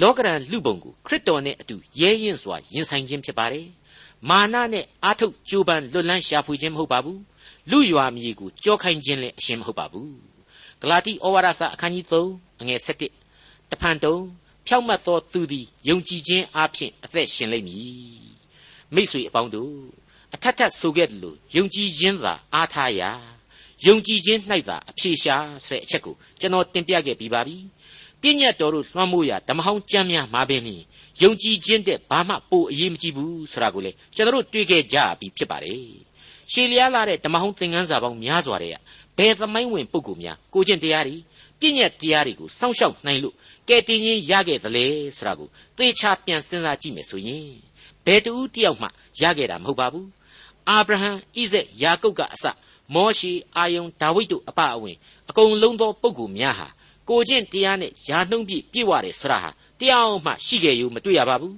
[0.00, 3.66] လောကရန်လူပုံကိုခရစ်တော်နဲ့အတူရဲရင်စွာရင်ဆိုင်ခြင်းဖြစ်ပါတယ်
[4.28, 7.20] မာနနဲ့အာထုတ်ကြိုးပမ်းလွတ်လန်းရှာဖွေခြင်းမဟုတ်ပါဘူး
[7.70, 10.12] လူရွာမြေကိုကြောခိုင်းခြင်းလည်းအရှင်းမဟုတ်ပါဘူး
[10.80, 14.16] ဂလာတိဩဝါဒစာအခန်းကြီး3အငယ်7တဖန်တုံ
[14.66, 18.22] ဖြောက်မှတ်သောသူသည်ယုံကြည်ခြင်းအပြင်အသက်ရှင်လိမ့်မည်
[18.94, 19.74] မိษွေအပေါင်းတို့
[20.34, 23.10] အထက်ထက်ဆိုခဲ့တယ်လို့ယုံကြည်ခြင်းသာအားထားရာ
[23.86, 25.36] ယုံကြည်ခြင်း၌သာအဖြေရှာ
[25.66, 27.56] ဆိုတဲ့အချက်ကိုကျွန်တော်တင်ပြခဲ့ပြီးပါပြီ
[28.20, 30.62] ပြည့်ညတ်တော်တို့လွှမ်းမိုးရာဓမ္မဟောင်းကျမ်းများမှာပင်
[31.22, 35.82] ယုံကြည်ခြင်းတဲ့ဘာမှပိုအရေးမကြီးဘူးဆိုတာကိုလေကျွန်တော်တို့တွေ့ခဲ့ကြပြီးဖြစ်ပါတယ်
[36.52, 38.74] ရှေလျားလာတဲ့ဓမ္မဟောင်းသင်ခန်းစာပေါင်းများစွာတဲ့
[39.18, 41.16] ဘယ်သမိုင်းဝင်ပုဂ္ဂိုလ်များကိုကျင့်တရားတွေ
[41.60, 43.34] ပြည့်ညတ်တရားတွေကိုစောင့်ရှောက်နိုင်လို့
[43.68, 44.86] ကဲတင်ချင်းရခဲ့သလဲ
[45.16, 47.48] ဆိုတာကိုသေချာပြန်စဉ်းစားကြည့်မယ်ဆိုရင်
[48.04, 48.88] ဘယ်တူတယောက်မှ
[49.20, 50.08] ရခဲ့တာမဟုတ်ပါဘူး
[50.68, 52.44] အာဗြဟံဣဇက်ယာကုပ်ကအစ
[52.94, 54.96] မောရှေအာယုန်ဒါဝိဒ်တို့အပအဝင်
[55.28, 56.68] အကုန်လုံးသောပုဂ္ဂိုလ်များဟာ
[57.08, 61.56] ကိုကျင့်တရားနဲ့ယာနှုံးပြည့်ပြည့်ဝတယ်ဆိုတာဟာတရားမှရှိခဲ့ရုံမတွေ့ရပါဘူး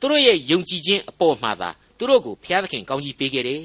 [0.00, 3.62] သူတို့ရဲ့ယုံကြည်ခြင်းအပေါ်မှာသာသူတို့ကိုဘုရားသခင်ကောင်းကြီးပေးခဲ့တယ်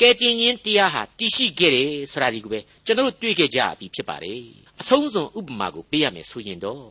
[0.00, 4.40] ကဲတင်ခြင်းတရားဟာတည်ရှိခဲ့တယ်ဆိုတာဒီကိုပဲကျွန်တော်တို့တွေ့ခဲ့ကြပြီဖြစ်ပါတယ်
[4.80, 6.84] အဆုံးစွန်ဥပမာကိုပေးရမယ်ဆိုရင်တော့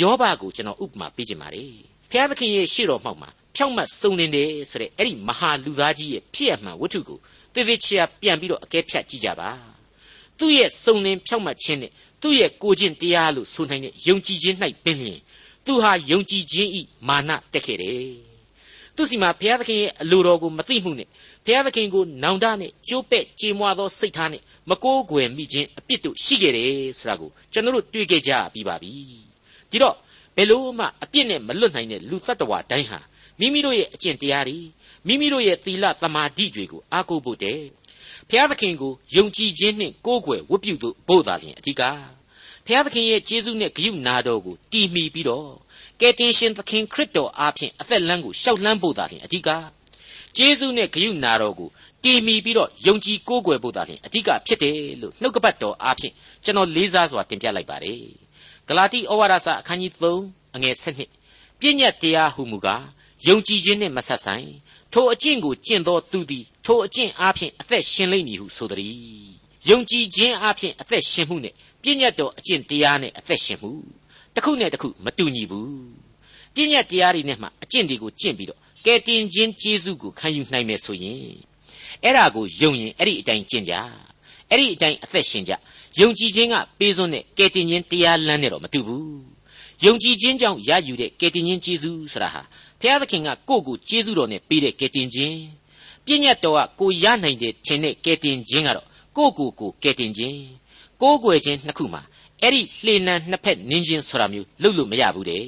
[0.00, 1.72] ယောဘကိုကျွန်တော်ဥပမာပေးခြင်းပါတယ်
[2.10, 7.18] ဘုရားသခင်ရဲ့ရှေ့တော်မှောက်မှာဖြောင့်မတ်စုံလင်တယ်ဆိုတဲ့အဲ့ဒီမဟာလူသားကြီးရဲ့ဖြစ်ရမှန်ဝတ္ထုကို
[7.54, 9.50] သေသေးချာပြန်ပြီးတော့အကဲဖြတ်ကြည့်ကြပါ
[10.38, 11.92] သူ့ရဲ့စုံလင်ဖြောက်မှတ်ခြင်းနဲ့
[12.22, 15.20] သူ့ရဲ့ကိုကျင့်တရားလို့ဆိုနိုင်တဲ့ယုံကြည်ခြင်း၌ပင်လျင်
[15.66, 18.32] သူဟာယုံကြည်ခြင်းဤမာနတက်ခဲ့တယ်
[18.96, 21.08] သူစီမှာဘုရားသခင်ရဲ့အလိုတော်ကိုမသိမှုနဲ့
[21.44, 28.92] ဘုရားသခင်ကိုနောင်တနဲ့ကြိုးပဲ့ကြေမွသောစိတ်ထားနဲ့မကိုးကွယ်မိခြင်းအပြစ်တို့ရှိခဲ့တယ်ဆိုတာကိုကျွန်တော်တို့တွေ့ခဲ့ကြပြီးပါပြီ
[29.70, 29.96] ဒီတော့
[30.36, 33.00] ဘယ်လို့မှအပြစ်နဲ့မလွတ်နိုင်တဲ့လူတ attva တိုင်းဟာ
[33.38, 34.58] မိမိတို့ရဲ့အကျင့်တရားတွေ
[35.06, 37.58] မိမိတို့ရဲ့သီလသမာဓိတွေကိုအားကိုးဖို့တဲ့
[38.28, 40.74] ဘုရားသခင်ကိုယုံကြည်ခြင်းနှင့်ကိုးကွယ်ဝတ်ပြု
[41.08, 41.82] ဖို့သာလျှင်အဓိက
[42.66, 45.50] ဘုရားသခင်ရဲ့ကျေးဇူးနဲ့ဂရုဏာတော်ကိုတည်မီပြီးတော့
[46.00, 49.48] ကယ်တင်ရှင်သခင်ခရစ်တော်အားဖြင့်အသက်လမ်းကိုရှောက်လှမ်းဖို့သာလျှင်အဓိက
[50.36, 51.70] ကျေးဇူးနဲ့ဂရုဏာတော်ကို
[52.04, 58.02] တည်မီပြီးတော့ယုံကြည်ကိုးကွယ်ဖို့သာလျှင်အဓိကဖြစ်တယ်လို့နှုတ်ကပတ်တော်အားဖြင့်ကျွန်တော်လေးစားစွာတင်ပြလိုက်ပါတယ်
[58.68, 60.74] ဂလာတိဩဝါဒစာအခန်းကြီး3အငယ်
[61.22, 62.84] 7ပြည့်ညတ်တရားဟုမူကား
[63.26, 64.48] ယုံကြည်ခြင်းနှင့်မဆက်ဆိုင်
[64.92, 68.96] ထိုအကျင့်ကိုကျင့်သောသူသည်ထိုအကျင့်အားဖြင့်အသက်ရှင်လိမ့်မည်ဟုဆိုသည်
[69.68, 73.70] ယုံကြည်ခြင်းအားဖြင့်အသက်ရှင်မှုနဲ့ပြည့်ညတ်တော်အကျင့်တရားနဲ့အသက်ရှင်မှု
[74.34, 75.72] တစ်ခုနဲ့တစ်ခုမတူညီဘူး
[76.54, 81.18] ပြည့်ညတ်တရားတွေနဲ့မှအကျင့်တွေကိုကျင့်ပြီးတော့ကဲတင်ခြင်းကျေးဇူးကိုခံယူနိုင်မယ်ဆိုရင်
[82.02, 83.74] အဲ့ဒါကိုယုံရင်အဲ့ဒီအတိုင်းကျင့်ကြ
[84.50, 85.52] အဲ့ဒီအတိုင်းအသက်ရှင်ကြ
[86.00, 89.32] ယုံကြည်ခြင်းကပေးစွန်းတဲ့ကဲတင်ခြင်းတရားလမ်းနဲ့တော့မတူဘူး
[89.84, 92.42] ယုံကြည်ခြင်းကြောင့်ရယူတဲ့ကဲတင်ခြင်းကျေးဇူးဆိုတာဟာ
[92.82, 95.36] ဘုရားသခင်ကကိုယ့်ကိုကျေးဇူးတော်နဲ့ပေးတဲ့ကဲတင်ခြင်း
[96.04, 98.86] ပြည့်ညတ်တော်ကကိုရနိုင်တဲ့ထင်တဲ့ကဲတင်ခြင်းကတော့
[99.16, 100.36] ကိုယ့်ကိုယ်ကိုကဲတင်ခြင်း
[101.02, 102.02] ကိုးကွယ်ခြင်းနှစ်ခုမှာ
[102.42, 105.44] အဲ့ဒီလှေနံနှစ်ဖက်နင်းခြင်းဆိုတာမျိုးလုပ်လို့မရဘူးတဲ့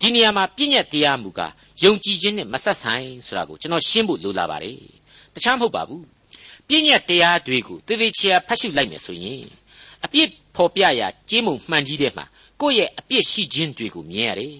[0.00, 4.78] ဒီနေရာမှာပြည့်ညတ်တရားမူကားယုံကြည်ခြင်းနဲ့မဆက်ဆိုင်ဆိုတာကိုကျွန်တော်ရှင်းဖို့လိုလာပါတယ်
[5.34, 6.04] တခြားမဟုတ်ပါဘူး
[6.68, 9.42] ပြည့်ညတ်တရားတွေကိုသေသေးချာဖတ်ရှုလိုက်မယ်ဆိုရင်
[10.04, 12.24] အပြစ်ဖော်ပြရာကြေးမုံမှန်ကြီးတဲ့မှာ
[12.60, 14.56] ကိုယ့်ရဲ့အပြစ်ရှိခြင်းတွေကိုမြင်ရတယ်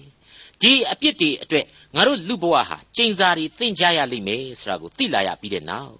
[0.61, 5.95] ဒီအပြစ်တွေအတွက်ငါတို့လူဘဝဟာကျိန်စာတွေသင်ကြရလိမ့်မယ်ဆိုတာကိုသိလာရပြီးတဲ့နောက်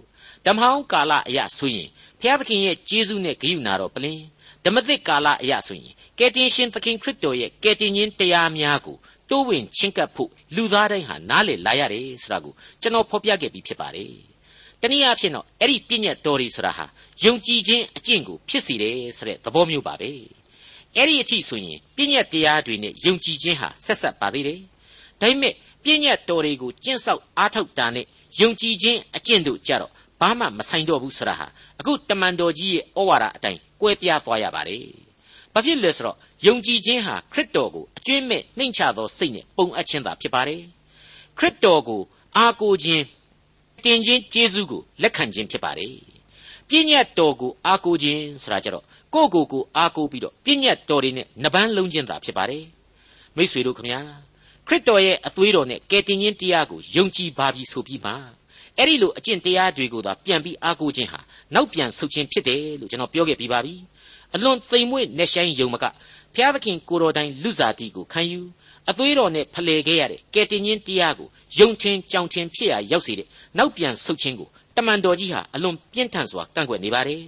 [0.46, 4.22] ဓမ္မဟောင်းကာလအရာဆိုရင်ဘုရားသခင်ရဲ့ကျေးဇူးနဲ့ဂရုဏာတော်ပလင်
[4.66, 8.98] ဓမ္မသစ်ကာလအရာဆိုရင်ကယ်တင်ရှင်သခင်ခရစ်တော်ရဲ့ကယ်တင်ခြင်းတရားများကို
[9.30, 14.14] တိုးဝင်ချင်းကပ်ဖို့လူသားတိုင်းဟာနားလည်လာရတယ်ဆိုတာကိုကျွန်တော်ဖော်ပြခဲ့ပြီးဖြစ်ပါတယ်။
[14.82, 16.86] တနည်းအားဖြင့်တော့အဲ့ဒီပြည့်ညတ်တော်တွေဆိုတာဟာ
[17.24, 20.12] ယုံကြည်ခြင်းအကျင့်ကိုဖြစ်စေတယ်ဆိုတဲ့သဘောမျိုးပါပဲ။
[20.98, 24.60] အဲ့ဒီအထိဆိုရင်ပြည့်ညတ်တရားတွေနဲ့ယုံကြည်ခြင်းဟာဆက်ဆက်ပါသေးတယ်။
[25.22, 28.06] ဒါပေမဲ့ပြည့်ညတ်တော်တွေကိုကျင့်ဆောက်အားထုတ်တာနဲ့
[28.40, 31.48] ယုံကြည်ခြင်းအကျင့်တို့ကြတော့ဘာမှမဆိုင်တော့ဘူးဆိုတာဟာ
[31.80, 34.84] အခုတမန်တော်ကြီးရဲ့ဩဝါဒအတိုင်းကွဲပြားသွားရပါတယ်။
[35.54, 40.62] ဘာဖြစ်လဲဆိုတော့ယုံကြည်ခြင်းဟာခရစ်တော်ကိုအကျွင့်မဲ့နှိမ့်ချသောစိတ်နဲ့ပုံအပ်ခြင်းသာဖြစ်ပါတယ်။
[41.38, 42.02] ခရစ်တော်ကို
[42.38, 43.04] အားကိုးခြင်း
[43.84, 45.94] တင်ခြင်းကျေးဇူးကိုလက်ခံခြင်းဖြစ်ပါတယ်။
[46.70, 52.64] ပြည့်ညတ်တော်ကိုအားကိုးခြင်းဆိုတာကြတော့ကိုယ့်ကိုယ်ကိုအားကိုးပြီးတော့ပြည့်ညတ်တော်တွေနဲ့နှပန်းလုံးခြင်းသာဖြစ်ပါတယ်။
[53.36, 54.02] မိတ်ဆွေတို့ခမညာ
[54.68, 58.12] ခရစ်တော်ရဲ့အသွေးတော်နဲ့ကယ်တင်ခြင်းတရားကိုယုံကြည်ပါပြီဆိုပြီးမှ
[58.78, 61.20] အဲ့ဒီလိုအကျင့်တရားတွေကိုသာပြန်ပြီးအားကိုးခြင်းဟာ
[61.56, 63.74] နောက်ပြန်ဆုတ်ခြင်းဖြစ်တယ်လို့ကျွန်တော်ပြောခဲ့ပြီးပါပြီ
[64.36, 65.86] အလွန်သိမ်မွေ့နေဆိုင်ယုံမက
[66.34, 68.42] ဘုရားသခင်ကိုတော်တိုင်လူစားတီကိုခံယူ
[68.90, 71.28] အသွေးတော်နဲ့ဖလှယ်ခဲ့ရတဲ့ကယ်တင်ရှင်တရားကို
[71.58, 73.28] ယုံထင်ကြောင်ထင်ဖြစ်ရရောက်စေတဲ့
[73.58, 77.24] နောက်ပြန်ဆုတ်ခြင်းကို တမန်တော်ကြီးဟာအလွန်ပြင်းထန်စွာကန့်ကွက်နေပါတယ်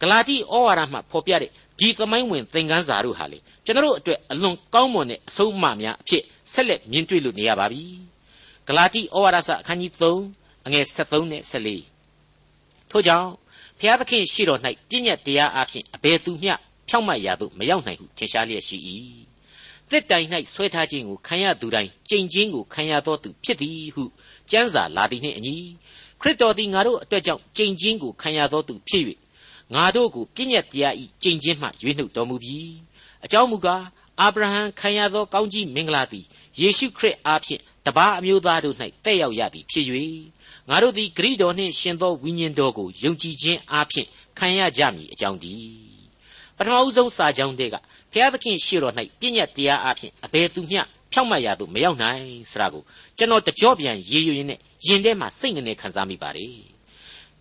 [0.00, 7.84] ဂလာတိဩဝါဒမှဖော်ပြတဲ့ဒီသမိုင်းဝင်သင်ခန်းစာတို့ဟာလေကျွန်တော်တို့အတွက်အလွန်ကောင်းမွန်တဲ့အဆုံးအမများအဖြစ်ဆက်လက်မြင်တွေ့လို့နေရပါပြီ
[8.66, 9.92] ဂလာတိဩဝါဒစာအခန်းကြီး
[10.30, 11.42] 3အငယ်73နဲ့
[12.12, 13.30] 74ထို့ကြောင့်
[13.78, 16.54] ဖျားသခင်ရှိတော်၌ပြည့်ညတ်တရားအဖြစ်အဘယ်သူမျှ
[16.88, 18.78] ဖြောင့်မတ်ရာသို့မရောက်နိုင်ဟုထင်ရှားလျက်ရှိ၏
[19.90, 24.04] တစ်တိုင်၌ဆွဲထားခြင်းကိုခံရသူတိုင်းကြိမ်ချင်းကိုခံရသောသူဖြစ်သည်ဟု
[24.50, 25.56] ကျမ်းစာလာသည်နှင့်အညီ
[26.20, 29.04] ခရစ်တော်သည်ငါတို့အတွက်ကြောင့်ကြိမ်ချင်းကိုခံရသောသူဖြစ်၍
[29.74, 32.74] ငါတို့ကိုပြည့်ညတ်တရားဤကြိမ်ချင်းမှရွေးနှုတ်တော်မူပြီး
[33.24, 33.84] အကြောင်းမူကား
[34.20, 36.24] အာဗြဟံခံရသောကောင်းကြီးမင်္ဂလာသည်
[36.60, 39.86] ယေရှုခရစ်အားဖြင့်တပါးအမျိုးသားတို့၌တက်ရောက်ရသည်ဖြစ်၍
[40.68, 45.54] ငါတို့သည်ဂရိတော်နှင့်ရှင်သောဝိညာဉ်တော်ကိုယုံကြည်ခြင်းအားဖြင့်ခံရကြမည်အကြောင်းဒီ
[46.56, 47.76] ပထမဦးဆုံးစာကြောင်းတဲ့က
[48.12, 52.82] ဘုရားသခင်ရှေ့တော်၌ပြည့်ညတ်တရားအားဖြင့်အဘယ်သူမျှ ဖြောင့်မတ်ရာသို့မရောက်နိုင်ဆိုတာကို
[53.18, 56.52] ကျွန်တော်တကြောပြန်ရေးရွရင်နဲ့ယင်ထဲမှာစိတ်ငနေခံစားမိပါတယ်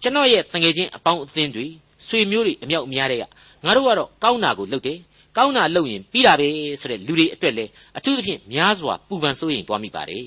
[0.02, 1.66] ကျွန်တော်ရဲ့တငယ်ချင်းအပေါင်းအသင်းတွေ
[2.08, 3.24] ဆွေမျိုးတွေအမြောက်အများတွေက
[3.66, 5.00] ငါတို့ကတော့ကောင်းတာကိုလုပ်တယ်
[5.38, 6.48] ကောင်းတာလုပ်ရင်ပြီးတာပဲ
[6.82, 10.26] ဆိုတဲ့လူတွေအတွက်လည်းအထူးသဖြင့်များစွာပူပန်စိုးရိမ်သွားမိပါတယ်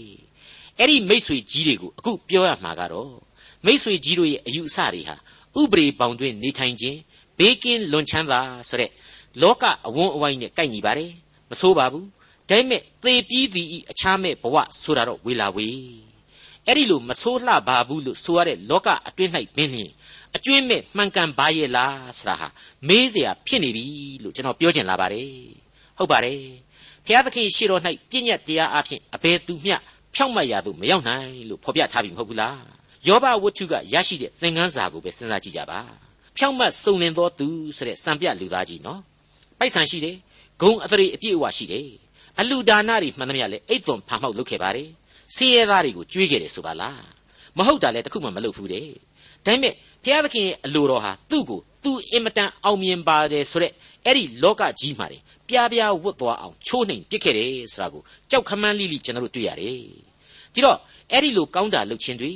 [0.78, 3.12] အဲ့ဒီမိษွေကြီးတွေကိုအခုပြောရမှာကတော့
[3.66, 5.16] မိษွေကြီးတို့ရဲ့အယူအဆတွေဟာ
[5.60, 6.98] ဥပရိပေါင်တွင်နေထိုင်ခြင်း
[7.38, 8.90] ဘေးကင်းလွန်ချမ်းသာဆိုတဲ့
[9.42, 11.10] လောကအဝန်းအဝိုင်းနဲ့ကိုက်ညီပါတယ်
[11.50, 12.06] မဆိုးပါဘူး
[12.49, 15.69] ဒါပေမဲ့သေပြီးသည်အခြားမဲ့ဘဝဆိုတာတော့ဝေလာဝေ
[16.67, 19.91] အဲ့ဒီလိုမဆိုးလှပါဘူးလို့ဆိုရတဲ့လောကအတွင်း၌ပင်လျင်
[20.35, 22.47] အကျွင်းမဲ့မှန်ကန်ပါရဲ့လားဆိုတာဟာ
[22.87, 23.85] မေးเสียဖြစ်နေပြီ
[24.23, 25.29] လို့ကျွန်တော်ပြောချင်လာပါတယ်
[25.97, 26.39] ဟုတ်ပါတယ်
[27.05, 29.75] ဘုရားသခင်ရှေ့တော်၌ပြည့်ညတ်တရားအဖြစ်အဘယ်သူမျှ
[30.15, 32.59] ဖြောင့်မတ်ရာသို့မရောက်နိုင်လို့ဖော်ပြထားပြီမဟုတ်ဘူးလား
[33.07, 35.79] ယောဘဝတ္ထုကရရှိတဲ့သင်ခန်းစာကိုပဲစဉ်းစားကြည့်ကြပါ
[36.37, 39.01] ဖြောင့်မတ်စုံလင်သောသူဆိုတဲ့စံပြလူသားကြီးနော်
[39.59, 40.17] ပိုက်ဆံရှိတယ်
[40.61, 41.87] ဂုံအသရေအပြည့်အဝရှိတယ်
[42.38, 44.88] အလူဒါနတွေမှန်သမျှလည်းအိတ်သွန်ဖာမောက်လုပ်ခဲ့ပါတယ်
[45.34, 47.02] ဆင်းရဲသားတွေကိုကြွေးခဲ့တယ်ဆိုပါလား
[47.56, 48.86] မဟုတ်တာလည်းတခုမှမလုပ်ဘူးတဲ့
[49.46, 53.72] ဒါပေမဲ့ဘုရားသခင်ရဲ့အလိုတော်ဟာသူ့ကိုသူအင်မတန်အောင်မြင်ပါတယ်ဆိုတဲ့
[54.04, 55.06] အဲ့ဒီလောကကြီးမှာ
[55.48, 59.78] ပြားပြားဝတ်သွားအောင်ချိုးနှိမ်ပစ်ခဲ့တယ်ဆိုတာကိုကြောက်ခမန်းလိလိကျွန်တော်တို့တွေ့ရတယ်
[60.54, 60.78] ဒီတော့
[61.12, 62.32] အဲ့ဒီလိုကောင်းတာလုပ်ခြင်းတွေ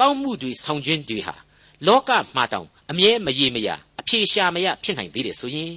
[0.00, 1.34] ကောင်းမှုတွေဆောင်ခြင်းတွေဟာ
[1.86, 3.68] လောကမှာတောင်အမြဲမရေမရ
[4.00, 5.72] အဖြေရှာမရဖြစ်နိုင်သေးတယ်ဆိုရင်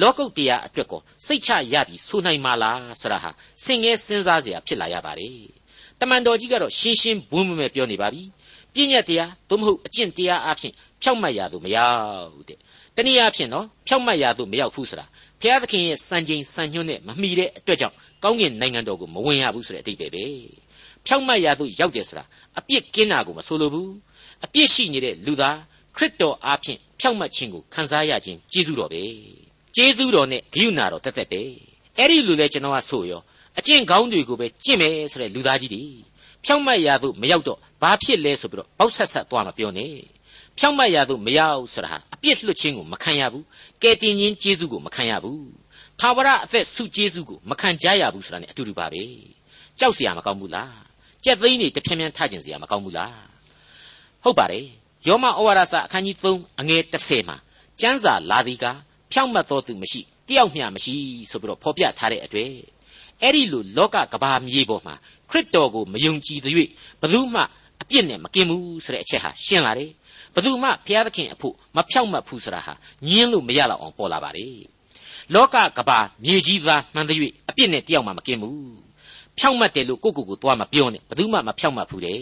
[0.00, 3.30] လောကုတ်တရားအတွက်ကိုစိတ်ချရပြီဆိုနိုင်မှာလားဆိုတာဟာ
[3.64, 5.38] စင်ငယ်စဉ်းစားเสียဖြစ်လာရပါတယ်
[6.00, 8.22] တမန်တော်ကြီးကတော့ရှင်းရှင်းဘုံမမဲ့ပြောနေပါပြီ
[8.74, 12.58] ပြည့်ညက်တရားသို့မဟုတ်အကျင့်တရားအဖြစ်ဖြောက်မှတ်ရသူမရောက်တဲ့
[12.96, 15.06] တနည်းအားဖြင့်နော်ဖြောက်မှတ်ရသူမရောက်ဘူးဆိုတာ
[15.40, 20.24] ဘုရားသခင်ရဲ့စံချိန်စံညွှန်းနဲ့မမီတဲ့အတွက်ကြောင့်ကောင်းကင်နိုင်ငံတော်ကိုမဝင်ရဘူးဆိုတဲ့အတိတ်ပဲပဲ
[21.06, 22.24] ဖြောက်မှတ်ရသူရောက်တယ်ဆိုတာ
[22.58, 23.92] အပြစ်ကင်းတာကိုမဆိုလိုဘူး
[24.44, 25.58] အပြစ်ရှိနေတဲ့လူသား
[25.96, 29.02] ခရစ်တော်အားဖြင့်ဖြောက်မှတ်ခြင်းကိုခံစားရခြင်းကျေးဇူးတော်ပဲ
[29.76, 31.42] ကျေးဇူးတော်နဲ့ဂိယူနာတော်တက်တက်ပဲ
[31.98, 33.20] အဲ့ဒီလူလဲကျွန်တော်ကဆိုရော
[33.58, 35.84] အကျင့်ကောင်းတွေကိုပဲကျင့်မယ်ဆိုတဲ့လူသားကြီးတွေ
[36.44, 39.94] ဖြောက်မှတ်ရသူမရောက်တော့ဘာဖြစ်လဲဆိုပြီးတော့ပေါက်ဆက်ဆက်သွားမပြောနဲ့
[40.58, 43.44] ဖြောက်မှတ်ရသူမရောက်ဆိုတာဟာအပြစ်လွတ်ခြင်းကိုမခံရဘူး
[43.82, 45.48] ကယ်တင်ခြင်းကျေးဇူးကိုမခံရဘူး
[46.00, 49.04] ထာဝရအသက်ဆုကျေးဇူးကိုမခံကြရဘူးဆိုတာ ਨੇ အတူတူပါပဲ
[49.78, 50.74] ကြောက်เสียမကောင်းဘူးလား
[51.24, 53.18] ကြက်သိန်းတွေတဖြည်းဖြည်းထကျင်เสียမကောင်းဘူးလား
[54.22, 54.66] ဟုတ်ပါတယ်
[55.06, 57.36] ယောမဩဝါဒစာအခန်းကြီး3အငယ်30မှာ
[57.80, 58.66] ကျမ်းစာလာသည်က
[59.13, 60.95] ဖြောင့်မတ်တော်သူမရှိတယောက်မျှမရှိ
[61.31, 62.51] ဆိုပြီးတော့ဖော်ပြထားတဲ့အတွေ့
[63.21, 64.95] အဲ့ဒီလိုလောကကဘာမြေပေါ်မှာ
[65.29, 66.69] ခရစ်တော်ကိုမယုံကြည်သ၍ဘယ်
[67.13, 67.41] သူမှ
[67.81, 69.91] အပြစ်နဲ့မကင်းဘူးဆိုတဲ့အချက်ဟာရှင်းလာတယ်
[70.33, 72.73] ဘယ်သူမှဘုရားသခင်အဖို့မဖြောင့်မတ်ဘူးဆိုတာဟာ
[73.07, 74.57] ညင်းလို့မရတော့အောင်ပေါ်လာပါတယ်
[75.33, 77.11] လောကကဘာမြေကြီးသားမှန်သ၍
[77.49, 78.75] အပြစ်နဲ့တယောက်မှမကင်းဘူး
[79.37, 82.21] ဖြောင့်မတ်တယ်လို့ကိုကိုကိုသွားမပြောနဲ့ဘယ်သူမှမဖြောင့်မတ်ဘူးတဲ့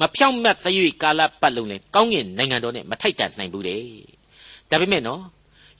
[0.00, 0.66] မဖြောင့်မတ်သ၍
[1.02, 3.84] ကာလပတ်လုံးလဲကောင်းကင်နိုင်ငံတော်နဲ့မထိုက်တန်နိုင်ဘူးတဲ့
[4.70, 5.22] ဒါပေမဲ့နော်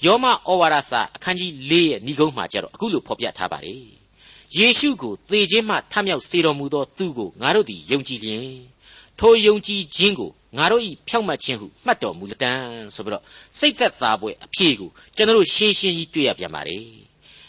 [0.04, 3.82] ယောမဩဝါဒစာအခန်းကြီး၄ရဲ့ဏိဂုံးမှာကျတော့အခုလိုဖော်ပြထားပါတယ်
[4.56, 8.48] ယေရှုကိုသေခြင်းမှထမြောက်စေတော်မူသောသူကိုငါတို့သည်ယုံကြည်လျင်
[9.18, 12.52] ထိုယုံကြည်ခြင်းကိုငါတို့ဤဖြောက်မှတ်ခြင်းဟုမှတ်တော်မူလတံ
[12.94, 13.24] ဆိုပြီးတော့
[13.58, 16.84] စိတ်သက်သာပွဲအဖြေကိုကျွန်တော်တို့ရှင်းရှင်းကြီးတွေ့ရပြန်ပါတယ်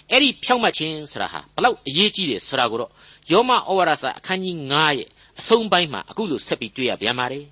[0.09, 2.91] အဲ့ဒီဖြောက်မှတ်ခြင်းဆိုတာဟာဘလောက်အရေးကြီးတယ်ဆိုတာကိုတော့
[3.31, 5.09] ယောမဩဝါဒစာအခန်းကြီး9ရဲ့
[5.39, 7.45] အဆုံးပိုင်းမှာအခုလိုဆက်ပြီးတွေ့ရပြန်ပါတယ်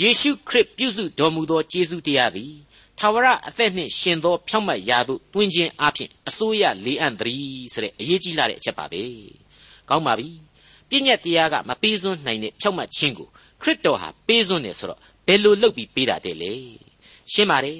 [0.00, 2.52] ယေရှုခရစ်ပြုစုတော်မူသောကျေးဇူးတရားသည်
[2.98, 9.02] ထာဝရအသက်နှင့်ရှင်သောဖြောင့်မတ်ရာသို့တွင်ခြင်းအပြင်အစိုးရလေးအံ့သည်ဆိုတဲ့အရေးကြီးလာတဲ့အချက်ပါပဲ
[9.88, 10.28] ကောင်းပါပြီ
[10.88, 13.28] ပြည့်ညက်တရားကမပေးစွန်းနိုင်တဲ့ဖြောင့်မတ်ခြင်းကို
[13.62, 16.52] ခရစ်တော်ဟာပေးစွန်းတယ်ဆိုတော့ဘယ်လိုလုပ်ပြီးပေးတာတဲ့လေ
[17.32, 17.78] ရှင်းပါတယ်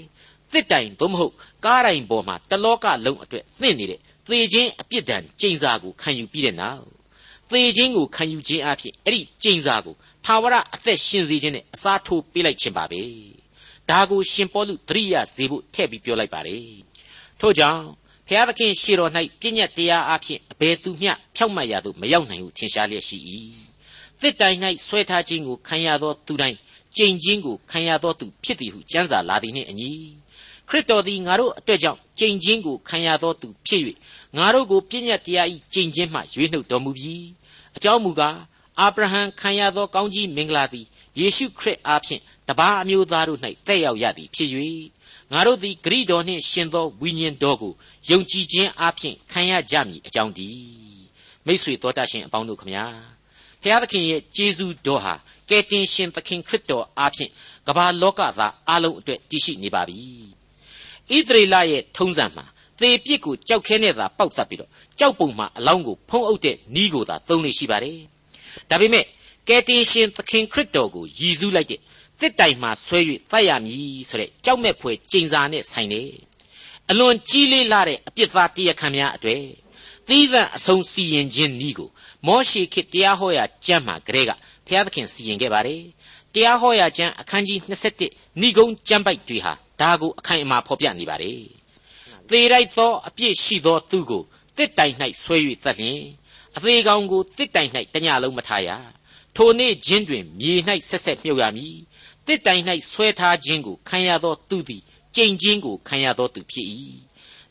[0.53, 6.85] တစ်တိုင်သို့မဟုတ်ကားတိုင်ပေါ်မှာတလောကလုံးအတွက်သင့်နေတဲ့သေခြင်းအပြစ်ဒဏ်ကျိန်စာကိုခံယူပြီးတဲ့နောက်
[7.51, 13.38] သေခြင်းကိုခံယူခြင်းအဖြစ်အဲ့ဒီကျိန်စာကိုထာဝရအသက်ရှင်စေခြင်းနဲ့အစားထိုးပေးလိုက်ခြင်းပါပဲ
[13.91, 16.63] ဒါကိုရှင်ပေါလုသတိရစေဖို့ထည့်ပြီးပြောလိုက်ပါတယ်
[17.41, 17.83] ထို့ကြောင့်
[18.29, 23.19] ဖျားသခင်ရှေတော်၌ပြည့်ညတ်တရားအဖြစ်အဘယ်သူမျှဖြောက်မှတ်ရသို့မရောက်နိုင်ဟုထင်ရှားလျက်ရှိ၏
[24.21, 26.59] တစ်တိုင်၌ဆွဲထားခြင်းကိုခံရသောသူတိုင်း
[26.97, 29.91] ကြိမ်ချင်းကိုခံရသောသူဖြစ်သည်ဟုကျမ်းစာလာသည်နှင့်အညီ
[30.69, 33.83] ခရစ်တော်သည်ငါတို့အတွက်ကြောင့်ကြိမ်ချင်းကိုခံရသောသူဖြစ်၍
[34.37, 37.27] ငါတို့ကိုပြည့်ညတ်တရား၏ကြိမ်ချင်းမှရွေးနှုတ်တော်မူပြီး
[37.77, 38.37] အကြောင်းမူကား
[38.81, 40.87] အာဗြဟံခံရသောကောင်းကြီးမင်္ဂလာသည်
[41.19, 44.51] ယေရှုခရစ်အားဖြင့်တပါးအမျိုးသားတို့၌တက်ရောက်ရသည်ဖြစ်၍
[45.33, 47.73] ငါတို့သည်ဂရိတော်နှင့်ရှင်သောဝိညာဉ်တော်ကို
[48.11, 50.63] ယုံကြည်ခြင်းအပြင်ခံရကြမည်အကြောင်းတည်း
[51.47, 52.85] မိษွေတော်တတ်ရှင်အပေါင်းတို့ခမညာ
[53.63, 55.15] ဖျားသခင်ရဲ့ကျေးဇူးတော်ဟာ
[55.49, 57.31] ကယ်တင်ရှင်သခင်ခရစ်တော်အားဖြင့်
[57.67, 60.01] ကမ္ဘာလောကသားအလုံးအတွက်တည်ရှိနေပါပြီ
[61.11, 62.45] ဣသရေလရဲ့ထုံးစံမှာ
[62.81, 67.99] သေပြစ်ကိုကြောက်ခဲနဲ့သာပေါက်သတ်ပြီးတော့ကြောက်ပုံမှာအလောင်းကိုဖုံးအုပ်တဲ့နီးကိုသာသုံးနေရှိပါတယ်
[68.71, 69.05] ဒါပေမဲ့
[69.49, 71.81] ကယ်တင်ရှင်သခင်ခရစ်တော်ကိုယည်စူးလိုက်တဲ့
[72.21, 76.11] တစ်တိုင်မှာဆွဲ၍တတ်ရမည်ဆိုတဲ့ကြောက်မဲ့ဖွယ်ကျိန်စာနဲ့ဆိုင်တယ်
[76.91, 79.43] အလွန်ကြီးလေးလာတဲ့အပြစ်သားတရားခံများအတွေ့
[80.09, 81.89] သီးသန့်အဆုံးစီရင်ခြင်းဤကို
[82.27, 84.31] မောရှိခေတရားဟောရာကျမ်းမှာကလေးက
[84.67, 85.83] ဘုရားသခင်စီရင်ခဲ့ပါတယ်
[86.35, 87.59] တရားဟောရာကျမ်းအခန်းကြီး
[88.01, 91.41] 27ဏိဂုံးကျမ်းပိုက်တွေဟာဒါကိုအခိုင်အမာဖော်ပြနေပါတယ်
[92.29, 94.23] သေလိုက်သောအပြစ်ရှိသောသူကို
[94.57, 96.01] တစ်တိုင်၌ဆွဲ၍တတ်လျင်
[96.57, 98.71] အသေးကောင်ကိုတစ်တိုင်၌တညလုံးမထားရ
[99.41, 100.55] ထိုနေ့ချင်းတွင်မြေ၌
[100.89, 101.77] ဆက်ဆက်မြုပ်ရမည်
[102.27, 104.83] တစ်တိုင်၌ဆွဲထားခြင်းကိုခံရသောသူသည်
[105.17, 106.67] ကြိမ်ခြင်းကိုခံရသောသူဖြစ်၏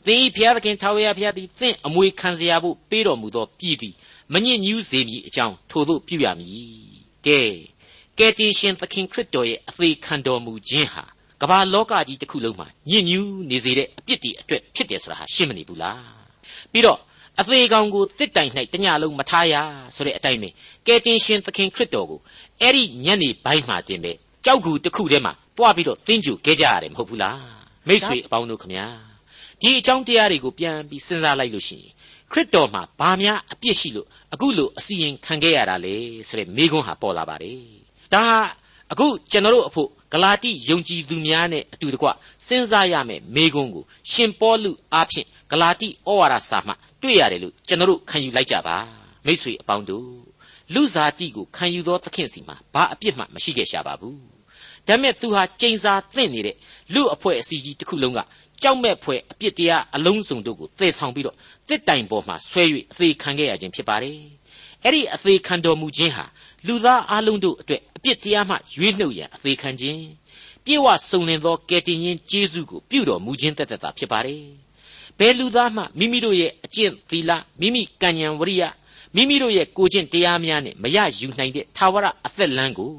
[0.04, 3.94] သင်၏ဘုရားသခင်ထာဝရဘုရားသည်သင်အမွေခံစရာဖို့ပေးတော်မူသောပြည်သည်
[4.32, 6.60] မညစ်ညူးစေမည်အကြောင်းထိုသို့ပြုရမည်
[7.26, 7.40] ကဲ
[8.18, 11.04] ကယ်တင်ရှင်သခင်ခရစ်တော်ရဲ့အသေးခံတော်မူခြင်းဟာ
[11.42, 16.02] ကမ္ဘာလောကကြီးတစ်ခုလုံးမှာညစ်ညူးနေစေတဲ့အပြစ်တွေအတွက်ဖြစ်တယ်ဆိုတာဟာရှင်းမနေဘူးလား
[16.72, 16.98] ပြီးတော့
[17.40, 19.54] အသေးကောင်ကိုတစ်တိုင်၌တညလုံးမထားရ
[19.96, 20.48] ဆိုတဲ့အတိုင်းပဲ
[20.86, 22.20] ကယ်တင်ရှင်သခင်ခရစ်တော်ကို
[22.60, 24.12] အဲ့ဒီညနေပိုင်းမှာတင်ပဲ
[24.44, 27.40] ကြောက်ကူတစ်ခုထဲမှာတွားပြီးတော့သင်ကြူခဲ့ကြရတယ်မဟုတ်ဘူးလား
[27.88, 28.86] မိษွေအပေါင်းတို့ခမညာ
[29.60, 31.92] ဒီအကြောင်းတရားတွေကိုပြန်ပြီးစဉ်းစားလိုက်လို့ရှိရင်
[32.32, 35.94] ခခရစ်တော်မှာဘာများအပြစ်ရှိလို့အခုလိုအစီရင်ခံခဲ့ရတာလဲ
[36.28, 37.60] ဆိုတဲ့မေးခွန်းဟာပေါ်လာပါတယ်
[38.12, 38.38] ဒါဟာ
[38.92, 42.08] အခုကျွန်တော်တို့အဖို့ဂလာတိယုံကြည်သူများနဲ့အတူတကွ
[42.46, 48.76] စဉ်းစားရမယ့်မေးခွန်းကိုရှင်ပေါလုအားဖြင့် ဂလာတိဩဝါဒစာမှတွေ့ရတယ်လို့ကျွန်တော်တို့ခံယူလိုက်ကြပါ
[49.26, 50.08] မိတ်ဆွေအပေါင်းတို့
[50.74, 54.18] လူစားတိကိုခံယူသောသခင်စီမှာဘာအပြစ်မှမရှိခဲ့ရှာပါဘူး
[54.86, 56.56] ဒါမဲ့သူဟာကျိန်စာသင့်နေတဲ့
[56.94, 58.20] လူအဖွဲ့အစည်းကြီးတစ်ခုလုံးက
[58.62, 61.36] ကြောက်မဲ့ဖွယ်အပြစ်တရားအလုံးစုံတို့ကိုသေဆောင်ပြီးတော့
[61.68, 64.18] တစ်တိုင်ပေါ်မှာဆွဲ၍အသေးခံခဲ့ရခြင်းဖြစ်ပါတယ်
[64.84, 66.24] အဲ့ဒီအသေးခံတော်မူခြင်းဟာ
[66.66, 70.02] လူသားအလုံးတို့အတွက်အပြစ်တရားမှရွေးနှုတ်ရန်အသေးခံခြင်း
[70.64, 74.67] ပြေဝစုံလင်သောကယ်တင်ရှင်ကျေးဇူးကိုပြုတော်မူခြင်းတသက်တာဖြစ်ပါတယ်
[75.18, 78.64] ဘယ်လူသားမှမိမိတို့ရဲ့အကျင့်သီလမိမိကံဉဏ်ဝရိယ
[79.14, 82.92] မိမိတို့ရဲ့ကိုကျင့်တရားများနဲ့မရယူနိုင်တဲ့သာဝရအသက်လမ်းကို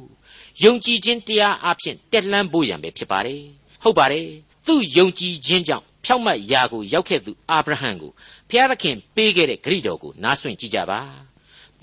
[0.63, 3.41] ယုံကြည်ခြင်းတရားအဖြစ်တက်လှမ်းဖို့ရန်ပဲဖြစ်ပါတယ်
[3.83, 4.27] ဟုတ်ပါတယ်
[4.67, 8.11] သူ့ယုံကြည်ခြင်းကြောင့်ဖြောက်မတ်ရာကိုရောက်ခဲ့သူအာဗြဟံကို
[8.49, 11.01] ဘုရားသခင်ပေးခဲ့တဲ့ဂရိတော်ကိုနားဆွင့်ကြည့်ကြပါ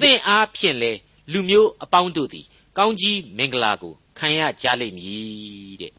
[0.00, 0.92] သင်အားဖြင့်လေ
[1.32, 2.46] လူမျိုးအပေါင်းတို့သည်
[2.78, 5.92] ကောင်းကြီးမင်္ဂလာကိုခံရကြလိမ့်မည်တဲ့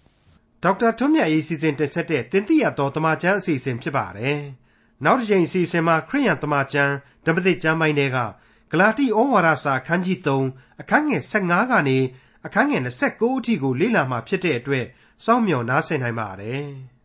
[0.63, 4.39] ဒေါက်တာထွန်းမြတ်ရေးစီစဉ်တင်ဆက်တဲ့တင်ပြရတော်တမချန်းအစီအစဉ်ဖြစ်ပါတယ်
[5.03, 6.93] နောက်တစ်ချိန်အစီအစဉ်မှာခရိယံတမချန်း
[7.25, 8.17] ဓမ္မသစ်ကျမ်းပိုင်းတွေက
[8.71, 11.97] ဂလာတိဩဝါဒစာအခန်းကြီး3အခန်းငယ်15ကနေ
[12.45, 14.85] အခန်းငယ်29အထိကိုလေ့လာမှဖြစ်တဲ့အတွက်
[15.25, 16.67] စောင့်မျှော်နားဆင်နိုင်ပါတယ်။